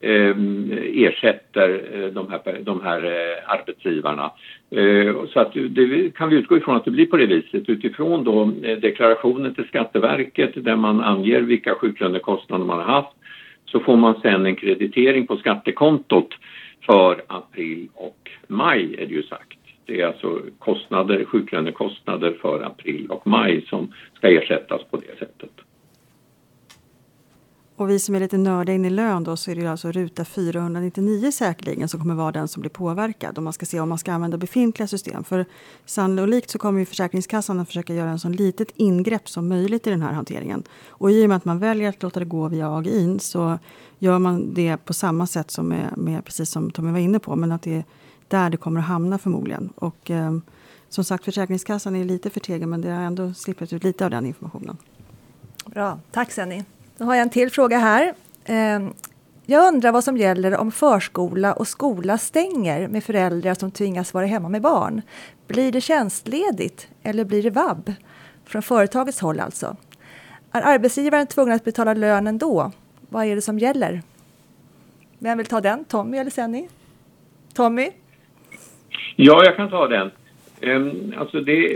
[0.00, 4.32] Ehm, ersätter eh, de här, de här eh, arbetsgivarna.
[4.70, 8.24] Eh, så att det kan vi utgå ifrån att det blir på det viset utifrån
[8.24, 13.16] då eh, deklarationen till Skatteverket där man anger vilka sjuklönekostnader man har haft
[13.64, 16.28] så får man sen en kreditering på skattekontot
[16.86, 19.58] för april och maj är det ju sagt.
[19.86, 25.50] Det är alltså kostnader, sjuklönekostnader för april och maj som ska ersättas på det sättet.
[27.76, 30.24] Och vi som är lite nördiga in i lön då så är det alltså ruta
[30.24, 33.98] 499 säkerligen som kommer vara den som blir påverkad om man ska se om man
[33.98, 35.24] ska använda befintliga system.
[35.24, 35.46] För
[35.84, 39.90] sannolikt så kommer ju Försäkringskassan att försöka göra en så litet ingrepp som möjligt i
[39.90, 40.62] den här hanteringen.
[40.88, 43.58] Och i och med att man väljer att låta det gå via AGI så
[43.98, 47.36] gör man det på samma sätt som med, med precis som Tommy var inne på,
[47.36, 47.84] men att det är
[48.28, 49.72] där det kommer att hamna förmodligen.
[49.74, 50.38] Och eh,
[50.88, 54.26] som sagt, Försäkringskassan är lite förtegen men det har ändå slippat ut lite av den
[54.26, 54.76] informationen.
[55.66, 56.64] Bra, tack Senni.
[56.98, 58.14] Då har jag en till fråga här.
[58.44, 58.92] Ehm,
[59.46, 64.26] jag undrar vad som gäller om förskola och skola stänger med föräldrar som tvingas vara
[64.26, 65.02] hemma med barn.
[65.46, 67.92] Blir det tjänstledigt eller blir det vab?
[68.44, 69.76] Från företagets håll alltså.
[70.52, 72.72] Är arbetsgivaren tvungen att betala lönen då?
[73.08, 74.02] Vad är det som gäller?
[75.18, 75.84] Vem vill ta den?
[75.84, 76.68] Tommy eller Senni?
[77.54, 77.90] Tommy?
[79.16, 80.10] Ja, jag kan ta den.
[80.60, 81.66] Ehm, alltså det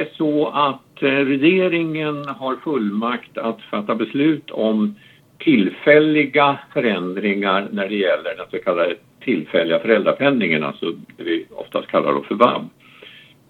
[0.00, 4.94] är så att Eh, regeringen har fullmakt att fatta beslut om
[5.38, 12.20] tillfälliga förändringar när det gäller den så kallade tillfälliga föräldrapenningen, alltså det vi oftast kallar
[12.20, 12.68] för vab.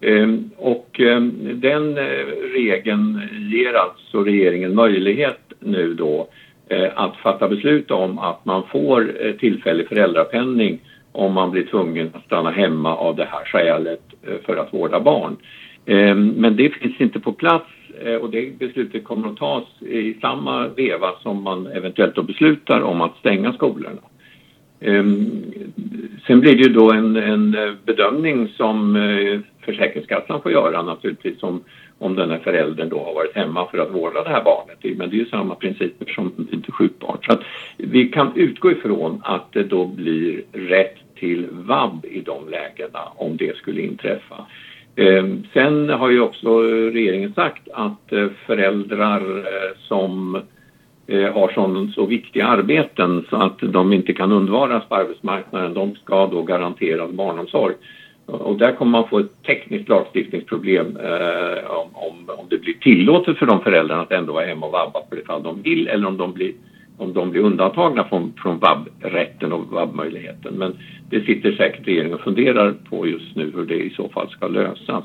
[0.01, 6.27] Ehm, och ehm, den eh, regeln ger alltså regeringen möjlighet nu då
[6.69, 10.79] eh, att fatta beslut om att man får tillfällig föräldrapenning
[11.11, 14.01] om man blir tvungen att stanna hemma av det här skälet
[14.45, 15.37] för att vårda barn.
[15.87, 17.65] Ehm, men det finns inte på plats
[18.05, 22.81] eh, och det beslutet kommer att tas i samma veva som man eventuellt då beslutar
[22.81, 24.01] om att stänga skolorna.
[24.79, 25.25] Ehm,
[26.27, 31.63] sen blir det ju då en, en bedömning som eh, Försäkringskassan får göra naturligtvis om,
[31.97, 34.97] om den här föräldern då har varit hemma för att vårda det här barnet.
[34.97, 37.17] Men det är ju samma principer som vid sjukbarn.
[37.25, 37.41] Så att
[37.77, 43.37] vi kan utgå ifrån att det då blir rätt till vab i de lägena om
[43.37, 44.45] det skulle inträffa.
[44.97, 50.41] Eh, sen har ju också regeringen sagt att eh, föräldrar eh, som
[51.33, 56.27] har sån, så viktiga arbeten så att de inte kan undvaras på arbetsmarknaden, de ska
[56.27, 57.75] då garanteras barnomsorg.
[58.25, 63.37] Och där kommer man få ett tekniskt lagstiftningsproblem eh, om, om, om det blir tillåtet
[63.37, 66.07] för de föräldrarna att ändå vara hemma och vabba på det fall de vill eller
[66.07, 66.53] om de blir
[66.97, 70.53] om de blir undantagna från, från vab-rätten och vab-möjligheten.
[70.53, 70.77] Men
[71.09, 74.47] det sitter säkert regeringen och funderar på just nu hur det i så fall ska
[74.47, 75.03] lösas.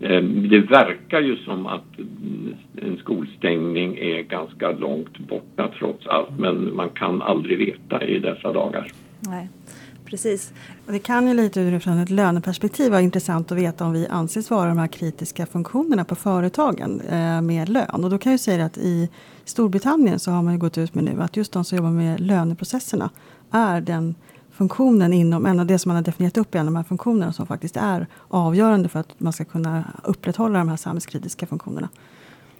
[0.00, 6.38] Ehm, det verkar ju som att mm, en skolstängning är ganska långt borta trots allt
[6.38, 8.92] men man kan aldrig veta i dessa dagar.
[9.20, 9.48] Nej,
[10.04, 10.52] precis.
[10.86, 14.68] Det kan ju lite utifrån ett löneperspektiv vara intressant att veta om vi anses vara
[14.68, 18.04] de här kritiska funktionerna på företagen eh, med lön.
[18.04, 19.08] Och då kan jag säga att i
[19.44, 23.10] Storbritannien så har man gått ut med nu att just de som jobbar med löneprocesserna
[23.50, 24.14] är den
[24.52, 26.84] funktionen inom, en av det som man har definierat upp i en av de här
[26.84, 31.88] funktionerna som faktiskt är avgörande för att man ska kunna upprätthålla de här samhällskritiska funktionerna.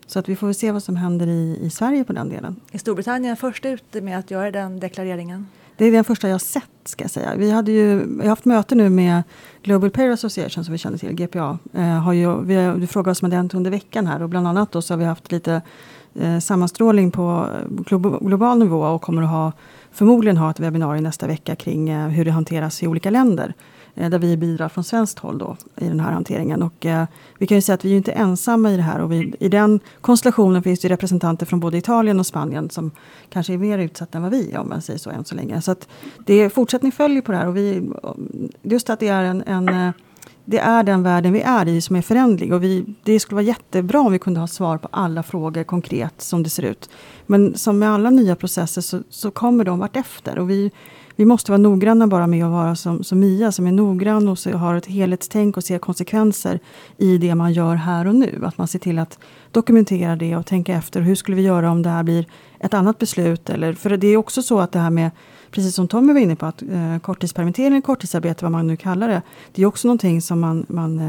[0.06, 2.56] Så att vi får se vad som händer i, i Sverige på den delen.
[2.72, 5.46] Är Storbritannien först ute med att göra den deklareringen?
[5.76, 7.34] Det är den första jag sett ska jag säga.
[7.36, 9.22] Vi hade ju, jag har haft möte nu med
[9.62, 11.58] Global Payroll Association som vi känner till, GPA.
[11.74, 14.28] Eh, har ju, vi har, du frågar vad som har hänt under veckan här och
[14.28, 15.62] bland annat då så har vi haft lite
[16.14, 17.48] Eh, sammanstrålning på
[18.20, 19.52] global nivå och kommer att ha
[19.92, 23.54] förmodligen ha ett webbinarium nästa vecka kring eh, hur det hanteras i olika länder.
[23.94, 26.62] Eh, där vi bidrar från svenskt håll då, i den här hanteringen.
[26.62, 27.04] Och, eh,
[27.38, 29.00] vi kan ju säga att vi är inte ensamma i det här.
[29.00, 32.90] Och vi, I den konstellationen finns det representanter från både Italien och Spanien som
[33.30, 35.62] kanske är mer utsatta än vad vi är, om man säger så, än så länge.
[35.62, 35.88] Så att
[36.26, 37.48] det, fortsättning följer på det här.
[37.48, 37.90] Och vi,
[38.62, 39.90] just att det är en, en eh,
[40.44, 42.52] det är den världen vi är i som är förändlig.
[42.52, 46.14] Och vi, det skulle vara jättebra om vi kunde ha svar på alla frågor konkret
[46.20, 46.90] som det ser ut.
[47.26, 50.38] Men som med alla nya processer så, så kommer de vartefter.
[50.38, 50.70] Och vi,
[51.16, 54.38] vi måste vara noggranna bara med att vara som, som Mia som är noggrann och
[54.38, 56.60] så har ett helhetstänk och ser konsekvenser
[56.96, 58.42] i det man gör här och nu.
[58.44, 59.18] Att man ser till att
[59.50, 61.00] dokumentera det och tänka efter.
[61.00, 62.26] Hur skulle vi göra om det här blir
[62.60, 63.50] ett annat beslut?
[63.50, 65.10] Eller, för det är också så att det här med
[65.50, 69.22] precis som Tommy var inne på, att eh, korttidspermittering, korttidsarbete, vad man nu kallar det.
[69.52, 71.00] Det är också någonting som man, man,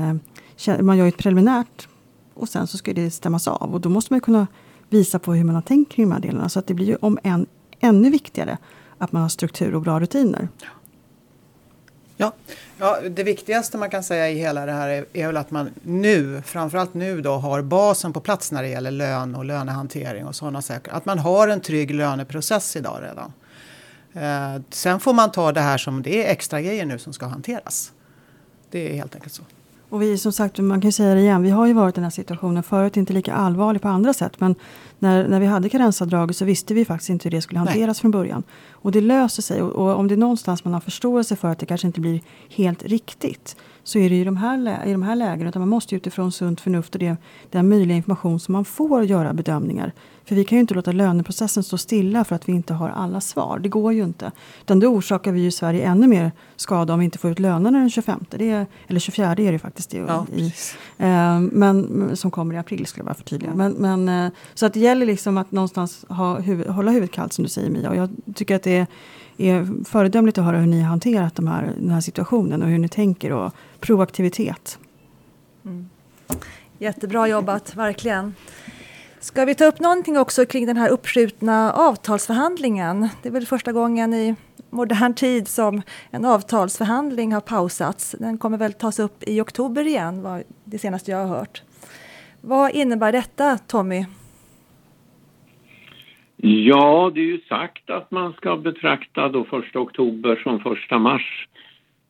[0.67, 1.87] eh, man gör ett preliminärt
[2.33, 3.73] och sen så ska det stämmas av.
[3.73, 4.47] Och då måste man kunna
[4.89, 6.49] visa på hur man har tänkt kring de här delarna.
[6.49, 7.45] Så att det blir ju om än
[7.79, 8.57] ännu viktigare
[9.03, 10.47] att man har struktur och bra rutiner.
[12.17, 12.33] Ja,
[12.77, 15.69] ja, det viktigaste man kan säga i hela det här är, är väl att man
[15.81, 20.35] nu, framförallt nu då, har basen på plats när det gäller lön och lönehantering och
[20.35, 20.91] sådana saker.
[20.91, 23.33] Att man har en trygg löneprocess idag redan.
[24.13, 27.25] Eh, sen får man ta det här som det är extra grejer nu som ska
[27.25, 27.91] hanteras.
[28.69, 29.43] Det är helt enkelt så.
[29.93, 32.03] Och vi som sagt, man kan säga det igen, vi har ju varit i den
[32.03, 34.39] här situationen förut, inte lika allvarlig på andra sätt.
[34.39, 34.55] Men
[34.99, 38.01] när, när vi hade karensavdraget så visste vi faktiskt inte hur det skulle hanteras Nej.
[38.01, 38.43] från början.
[38.71, 39.61] Och det löser sig.
[39.61, 42.21] Och, och, om det är någonstans man har förståelse för att det kanske inte blir
[42.49, 43.55] helt riktigt.
[43.83, 45.49] så är det i de här, i de här lägena.
[45.49, 47.17] Utan man måste utifrån sunt förnuft och det,
[47.51, 49.91] den möjliga information som man får göra bedömningar.
[50.25, 53.21] För vi kan ju inte låta löneprocessen stå stilla för att vi inte har alla
[53.21, 53.59] svar.
[53.59, 54.31] Det går ju inte.
[54.61, 57.79] Utan då orsakar vi i Sverige ännu mer skada om vi inte får ut lönerna
[57.79, 58.25] den 25.
[58.29, 59.89] Det är, eller 24 är det faktiskt.
[59.89, 60.53] Det, ja, i,
[60.97, 63.51] eh, men, som kommer i april skulle jag bara förtydliga.
[63.51, 63.73] Mm.
[63.73, 67.33] Men, men, eh, så att det gäller liksom att någonstans ha huvud, hålla huvudet kallt
[67.33, 67.89] som du säger Mia.
[67.89, 68.87] Och jag tycker att det är,
[69.37, 72.77] är föredömligt att höra hur ni har hanterat de här, den här situationen och hur
[72.77, 74.79] ni tänker och proaktivitet.
[75.65, 75.89] Mm.
[76.77, 78.33] Jättebra jobbat, verkligen.
[79.23, 83.09] Ska vi ta upp någonting också kring den här uppskjutna avtalsförhandlingen?
[83.21, 84.35] Det är väl första gången i
[84.69, 85.81] modern tid som
[86.11, 88.15] en avtalsförhandling har pausats.
[88.19, 91.61] Den kommer väl tas upp i oktober igen, var det senaste jag har hört.
[92.41, 94.05] Vad innebär detta, Tommy?
[96.37, 100.55] Ja, det är ju sagt att man ska betrakta då 1 oktober som
[100.91, 101.47] 1 mars.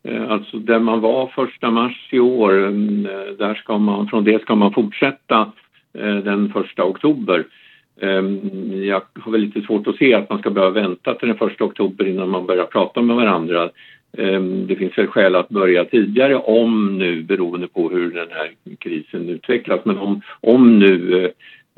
[0.04, 4.24] Eh, alltså där man var 1 mars i år, mm, eh, där ska man, från
[4.24, 5.52] det ska man fortsätta
[6.00, 7.46] Eh, den första oktober.
[8.02, 8.40] Ehm,
[8.84, 11.64] jag har väl lite svårt att se att man ska behöva vänta till den första
[11.64, 13.70] oktober innan man börjar prata med varandra.
[14.18, 18.52] Ehm, det finns väl skäl att börja tidigare om nu, beroende på hur den här
[18.80, 21.30] krisen utvecklas, men om, om nu eh,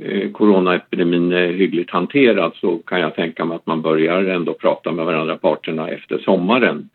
[0.08, 4.92] eh, coronaepidemin är hyggligt hanterad så kan jag tänka mig att man börjar ändå prata
[4.92, 6.90] med varandra, parterna, efter sommaren.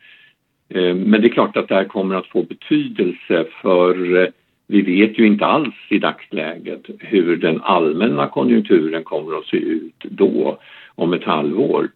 [0.75, 4.33] Ehm, men det är klart att det här kommer att få betydelse för
[4.71, 10.05] vi vet ju inte alls i dagsläget hur den allmänna konjunkturen kommer att se ut
[10.11, 10.59] då,
[10.95, 11.89] om ett halvår.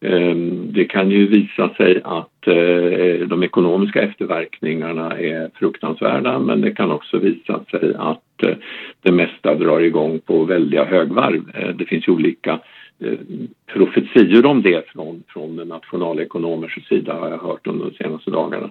[0.00, 6.70] Ehm, det kan ju visa sig att eh, de ekonomiska efterverkningarna är fruktansvärda men det
[6.70, 8.56] kan också visa sig att eh,
[9.02, 11.42] det mesta drar igång på väldiga högvarv.
[11.54, 12.60] Eh, det finns ju olika
[13.00, 13.18] Eh,
[13.66, 18.70] profetior om det från, från nationalekonomers sida har jag hört under de senaste dagarna.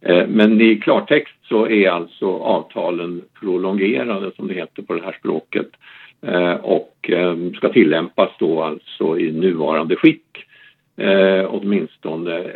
[0.00, 5.16] Eh, men i klartext så är alltså avtalen prolongerade som det heter på det här
[5.18, 5.68] språket
[6.22, 7.10] eh, och
[7.56, 10.22] ska tillämpas då alltså i nuvarande skick
[11.48, 12.52] åtminstone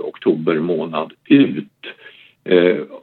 [0.00, 1.64] oktober månad ut.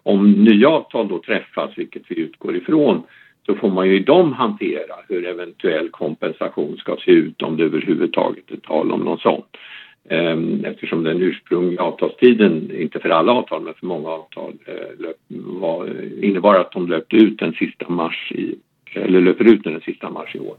[0.03, 3.03] Om nya avtal då träffas, vilket vi utgår ifrån,
[3.45, 7.63] så får man ju i dem hantera hur eventuell kompensation ska se ut om det
[7.63, 9.43] överhuvudtaget är tal om någon sån.
[10.09, 15.89] Ehm, eftersom den ursprungliga avtalstiden, inte för alla avtal men för många avtal, eh, var,
[16.23, 18.55] innebar att de löpte ut den sista mars i,
[18.93, 20.55] eller löper ut den sista mars i år.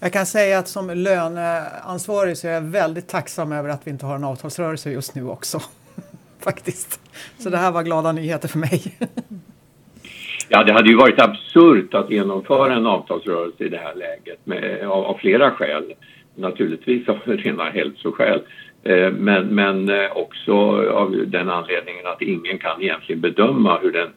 [0.00, 4.06] Jag kan säga att som löneansvarig så är jag väldigt tacksam över att vi inte
[4.06, 5.58] har en avtalsrörelse just nu också.
[6.40, 7.00] Faktiskt.
[7.38, 8.98] Så det här var glada nyheter för mig.
[10.50, 14.88] Ja, det hade ju varit absurt att genomföra en avtalsrörelse i det här läget med,
[14.88, 15.94] av, av flera skäl.
[16.34, 18.40] Naturligtvis av rena hälsoskäl.
[18.82, 20.52] Eh, men, men eh, också
[20.90, 24.08] av den anledningen att ingen kan egentligen bedöma hur den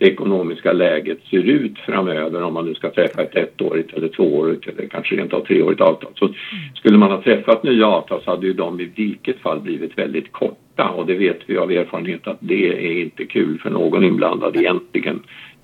[0.00, 4.68] det ekonomiska läget ser ut framöver om man nu ska träffa ett ettårigt eller tvåårigt
[4.68, 6.12] eller kanske rent av treårigt avtal.
[6.14, 6.34] Så
[6.74, 10.32] skulle man ha träffat nya avtal så hade ju de i vilket fall blivit väldigt
[10.32, 14.56] korta och det vet vi av erfarenhet att det är inte kul för någon inblandad
[14.56, 15.22] egentligen.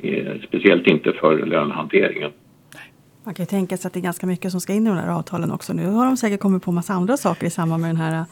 [0.09, 2.31] Eh, speciellt inte för lönehanteringen.
[3.25, 4.97] Man kan ju tänka sig att det är ganska mycket som ska in i de
[4.97, 5.73] här avtalen också.
[5.73, 8.25] Nu har de säkert kommit på massa andra saker i samband med den här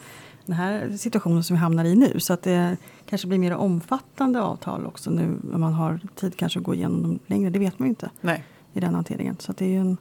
[0.45, 2.19] den här situationen som vi hamnar i nu.
[2.19, 2.77] Så att det
[3.09, 7.01] kanske blir mer omfattande avtal också nu när man har tid kanske att gå igenom
[7.03, 7.49] dem längre.
[7.49, 8.43] Det vet man ju inte Nej.
[8.73, 9.35] i den hanteringen.
[9.39, 9.97] Så det är en...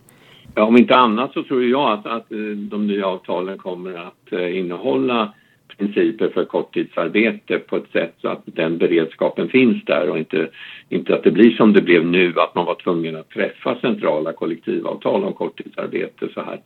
[0.55, 2.39] ja, om inte annat så tror jag att, att eh,
[2.71, 5.35] de nya avtalen kommer att eh, innehålla
[5.79, 10.49] principer för korttidsarbete på ett sätt så att den beredskapen finns där och inte,
[10.89, 14.33] inte att det blir som det blev nu att man var tvungen att träffa centrala
[14.33, 16.61] kollektivavtal om korttidsarbete så här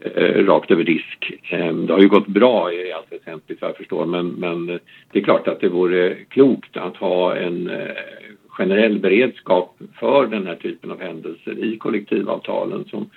[0.00, 1.32] eh, rakt över disk.
[1.50, 4.66] Eh, det har ju gått bra i allt väsentligt vad jag förstår men, men
[5.12, 7.86] det är klart att det vore klokt att ha en eh,
[8.48, 13.10] generell beredskap för den här typen av händelser i kollektivavtalen som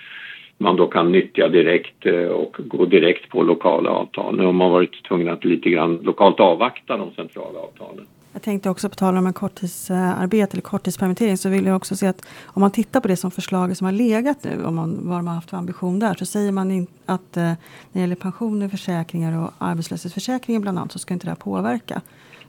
[0.62, 4.38] man då kan nyttja direkt eh, och gå direkt på lokala avtal.
[4.38, 8.06] Nu har man varit tvungen att lite grann lokalt avvakta de centrala avtalen.
[8.34, 12.08] Jag tänkte också på tal om en korttidsarbete eller korttidspermittering så vill jag också se
[12.08, 15.16] att om man tittar på det som förslaget som har legat nu, om man, vad
[15.16, 17.58] man har haft för ambition där, så säger man in, att eh, när
[17.92, 22.02] det gäller pensioner, försäkringar och arbetslöshetsförsäkringen bland annat så ska inte det här påverka.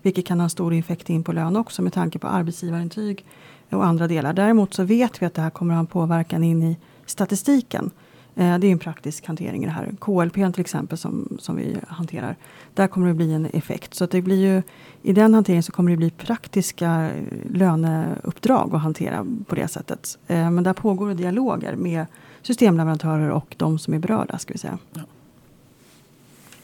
[0.02, 3.24] Vilket kan ha stor effekt in på lön också med tanke på arbetsgivarintyg
[3.70, 4.32] och andra delar.
[4.32, 6.76] Däremot så vet vi att det här kommer att ha en påverkan in i
[7.10, 7.90] statistiken.
[8.34, 9.92] Eh, det är en praktisk hantering i det här.
[10.00, 12.36] KLP till exempel som, som vi hanterar.
[12.74, 13.94] Där kommer det bli en effekt.
[13.94, 14.62] Så det blir ju,
[15.02, 17.10] I den hanteringen så kommer det bli praktiska
[17.50, 20.18] löneuppdrag att hantera på det sättet.
[20.26, 22.06] Eh, men där pågår dialoger med
[22.42, 24.38] systemleverantörer och de som är berörda.
[24.38, 24.78] Ska vi säga.
[24.92, 25.02] Ja.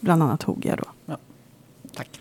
[0.01, 0.85] Bland annat Hogia då.
[1.07, 1.17] Ja.
[1.95, 2.21] Tack.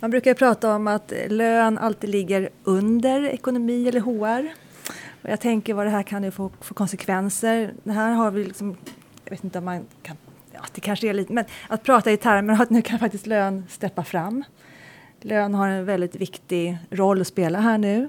[0.00, 4.65] Man brukar prata om att lön alltid ligger under ekonomi eller HR.
[5.26, 7.74] Och jag tänker vad det här kan få för konsekvenser.
[7.84, 8.76] Det här har vi liksom,
[9.24, 10.16] jag vet inte om man kan,
[10.52, 13.26] ja det kanske är lite, men att prata i termer av att nu kan faktiskt
[13.26, 14.44] lön steppa fram.
[15.20, 18.08] Lön har en väldigt viktig roll att spela här nu.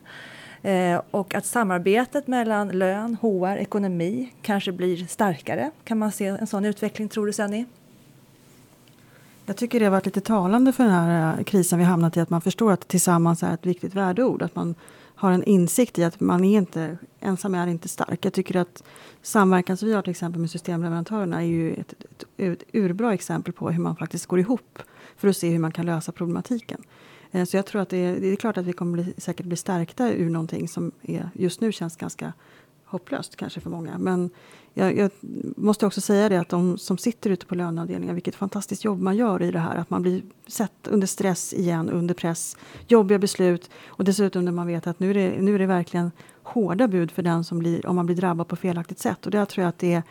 [0.62, 5.72] Eh, och att samarbetet mellan lön, HR, ekonomi kanske blir starkare.
[5.84, 7.66] Kan man se en sån utveckling tror du Senni?
[9.46, 12.20] Jag tycker det har varit lite talande för den här eh, krisen vi hamnat i
[12.20, 14.42] att man förstår att tillsammans är ett viktigt värdeord.
[14.42, 14.76] Att man
[15.18, 18.26] har en insikt i att man är inte ensam är inte stark.
[18.26, 18.84] Jag tycker att
[19.22, 23.54] samverkan som vi har till exempel med systemleverantörerna är ju ett, ett, ett urbra exempel
[23.54, 24.80] på hur man faktiskt går ihop
[25.18, 26.84] för att se hur man kan lösa problematiken.
[27.32, 29.46] Eh, så jag tror att det är, det är klart att vi kommer bli, säkert
[29.46, 32.34] bli stärkta ur någonting som är, just nu känns ganska
[32.86, 33.98] hopplöst kanske för många.
[33.98, 34.30] Men
[34.78, 35.12] jag, jag,
[35.58, 39.16] måste också säga det att de som sitter ute på löneavdelningar, vilket fantastiskt jobb man
[39.16, 39.76] gör i det här.
[39.76, 42.58] Att man blir sett under stress igen, under press,
[42.88, 46.12] jobbiga beslut och dessutom när man vet att nu är det, nu är det verkligen
[46.44, 49.26] hårda bud för den som blir, om man blir drabbad på felaktigt sätt.
[49.26, 50.04] Och där tror jag att det är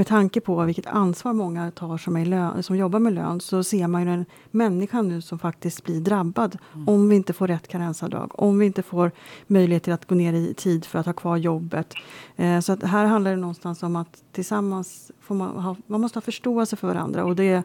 [0.00, 3.64] med tanke på vilket ansvar många tar som, är lön, som jobbar med lön så
[3.64, 6.88] ser man ju en människa nu som faktiskt blir drabbad mm.
[6.88, 9.10] om vi inte får rätt karensavdrag, om vi inte får
[9.46, 11.94] möjlighet till att gå ner i tid för att ha kvar jobbet.
[12.36, 16.16] Eh, så att här handlar det någonstans om att tillsammans får man, ha, man måste
[16.16, 17.62] ha förståelse för varandra och det,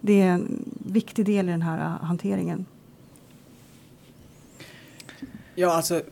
[0.00, 2.66] det är en viktig del i den här uh, hanteringen.
[5.54, 6.02] Ja, alltså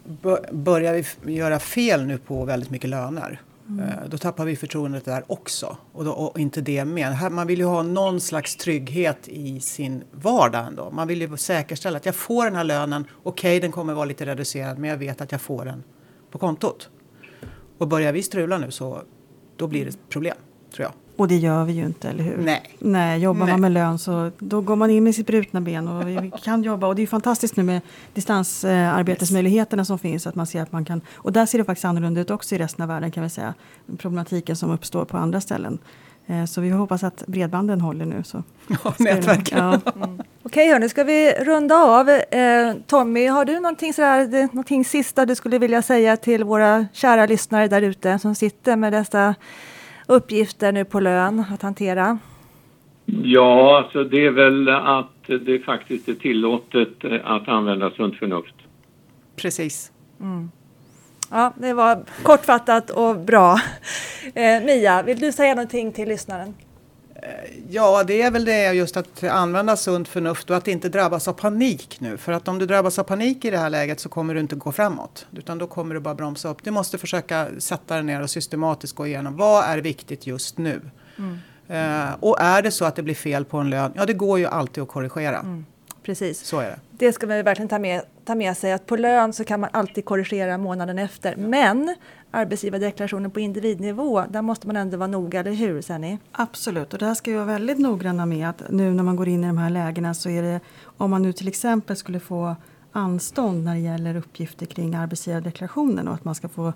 [0.51, 4.11] börjar vi göra fel nu på väldigt mycket löner Mm.
[4.11, 5.77] Då tappar vi förtroendet där också.
[5.93, 7.33] Och, då, och inte det med.
[7.33, 10.91] Man vill ju ha någon slags trygghet i sin vardag ändå.
[10.91, 13.05] Man vill ju säkerställa att jag får den här lönen.
[13.23, 15.83] Okej, okay, den kommer vara lite reducerad, men jag vet att jag får den
[16.31, 16.91] på kontot.
[17.79, 19.03] Och börjar vi strula nu så
[19.57, 20.37] då blir det problem,
[20.75, 20.93] tror jag.
[21.17, 22.37] Och det gör vi ju inte, eller hur?
[22.37, 22.63] Nej.
[22.79, 23.53] Nej, jobbar Nej.
[23.53, 26.63] man med lön så då går man in med sitt brutna ben och vi kan
[26.63, 26.87] jobba.
[26.87, 27.81] Och det är fantastiskt nu med
[28.15, 30.27] distansarbetesmöjligheterna som finns.
[30.27, 32.59] Att man ser att man kan, och där ser det faktiskt annorlunda ut också i
[32.59, 33.55] resten av världen kan vi säga.
[33.99, 35.79] Problematiken som uppstår på andra ställen.
[36.27, 38.23] Eh, så vi hoppas att bredbanden håller nu.
[38.25, 38.43] Så.
[38.85, 39.59] Ja, nätverken.
[39.59, 39.81] Ja.
[39.97, 40.23] Mm.
[40.43, 42.09] Okej, hörni, ska vi runda av?
[42.11, 47.27] Eh, Tommy, har du någonting, sådär, någonting sista du skulle vilja säga till våra kära
[47.27, 49.35] lyssnare där ute som sitter med dessa
[50.07, 52.19] uppgifter nu på lön att hantera?
[53.05, 58.55] Ja, alltså det är väl att det faktiskt är tillåtet att använda sunt förnuft.
[59.37, 59.93] Precis.
[60.21, 60.51] Mm.
[61.31, 63.61] Ja, det var kortfattat och bra.
[64.35, 66.55] Eh, Mia, vill du säga någonting till lyssnaren?
[67.69, 71.33] Ja, det är väl det just att använda sunt förnuft och att inte drabbas av
[71.33, 72.17] panik nu.
[72.17, 74.57] För att om du drabbas av panik i det här läget så kommer du inte
[74.57, 75.27] gå framåt.
[75.33, 76.65] Utan då kommer du bara bromsa upp.
[76.65, 80.81] Du måste försöka sätta dig ner och systematiskt gå igenom vad är viktigt just nu.
[81.19, 81.39] Mm.
[81.71, 84.39] Uh, och är det så att det blir fel på en lön, ja det går
[84.39, 85.39] ju alltid att korrigera.
[85.39, 85.67] Mm.
[86.03, 86.41] Precis.
[86.47, 86.79] Så är det.
[86.91, 89.71] Det ska man verkligen ta med, ta med sig att på lön så kan man
[89.73, 91.37] alltid korrigera månaden efter.
[91.37, 91.97] Men
[92.37, 96.19] arbetsgivardeklarationen på individnivå, där måste man ändå vara noga, eller hur Senni?
[96.33, 99.45] Absolut, och där ska vi vara väldigt noggranna med att nu när man går in
[99.45, 102.57] i de här lägena så är det om man nu till exempel skulle få
[102.93, 106.73] anstånd när det gäller uppgifter kring arbetsgivardeklarationen och att man ska få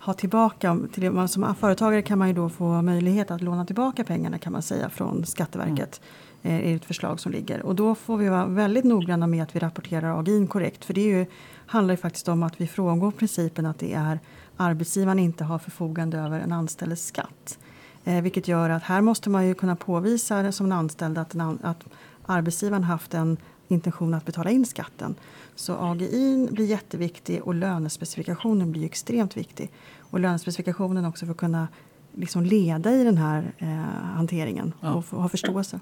[0.00, 4.38] ha tillbaka, till, som företagare kan man ju då få möjlighet att låna tillbaka pengarna
[4.38, 6.00] kan man säga från Skatteverket.
[6.00, 7.62] Mm är ett förslag som ligger.
[7.62, 10.84] Och då får vi vara väldigt noggranna med att vi rapporterar AGIN korrekt.
[10.84, 11.26] För det är ju,
[11.66, 14.20] handlar ju faktiskt om att vi frångår principen att det är
[14.58, 17.58] arbetsgivaren inte har förfogande över en anställdes skatt.
[18.04, 21.58] Eh, vilket gör att här måste man ju kunna påvisa som en anställd att, en,
[21.62, 21.84] att
[22.26, 23.36] arbetsgivaren haft en
[23.68, 25.14] intention att betala in skatten.
[25.54, 29.70] Så AGI blir jätteviktig och lönespecifikationen blir extremt viktig.
[29.98, 31.68] Och lönespecifikationen också för att kunna
[32.14, 33.68] liksom leda i den här eh,
[34.16, 34.94] hanteringen ja.
[34.94, 35.80] och ha förståelse.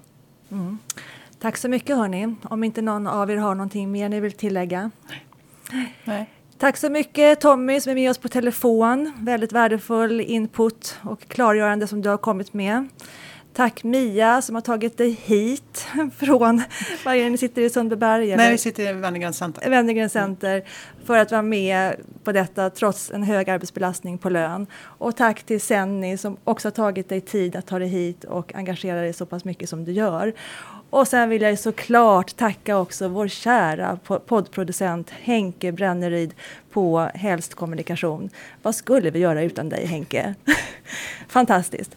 [0.49, 0.77] Mm.
[1.39, 2.35] Tack så mycket hörni.
[2.43, 4.91] Om inte någon av er har någonting mer ni vill tillägga?
[5.71, 5.95] Nej.
[6.03, 6.29] Nej.
[6.59, 9.11] Tack så mycket Tommy som är med oss på telefon.
[9.19, 12.87] Väldigt värdefull input och klargörande som du har kommit med.
[13.53, 15.87] Tack Mia som har tagit dig hit
[16.17, 16.61] från,
[17.05, 18.35] var är ni sitter i Sundbyberg?
[18.35, 19.69] Nej, vi sitter i Wennergrens Center.
[19.69, 20.63] Wennergrens Center
[21.05, 24.67] för att vara med på detta trots en hög arbetsbelastning på lön.
[24.83, 28.55] Och tack till Senni som också har tagit dig tid att ta dig hit och
[28.55, 30.33] engagera dig så pass mycket som du gör.
[30.89, 36.33] Och sen vill jag såklart tacka också vår kära poddproducent Henke Bränneryd
[36.71, 38.29] på Helst Kommunikation.
[38.61, 40.35] Vad skulle vi göra utan dig Henke?
[41.27, 41.95] Fantastiskt.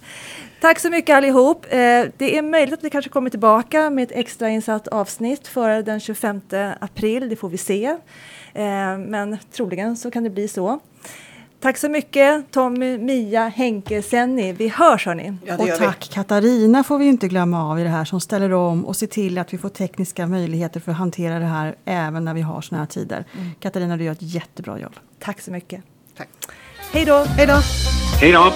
[0.61, 1.65] Tack så mycket allihop.
[1.65, 6.01] Eh, det är möjligt att vi kanske kommer tillbaka med ett extrainsatt avsnitt före den
[6.01, 6.41] 25
[6.81, 7.85] april, det får vi se.
[8.55, 10.81] Eh, men troligen så kan det bli så.
[11.61, 14.53] Tack så mycket Tommy, Mia, Henke, Senni.
[14.53, 15.37] Vi hörs hörni.
[15.47, 15.87] Ja, och gör vi.
[15.87, 19.07] tack Katarina får vi inte glömma av i det här som ställer om och ser
[19.07, 22.61] till att vi får tekniska möjligheter för att hantera det här även när vi har
[22.61, 23.25] såna här tider.
[23.61, 24.97] Katarina, du gör ett jättebra jobb.
[25.19, 25.83] Tack så mycket.
[26.17, 26.29] Tack.
[26.93, 27.25] Hej då!
[27.29, 27.59] Hej då!
[28.21, 28.53] Hej då!